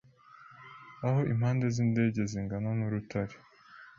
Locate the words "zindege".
1.75-2.21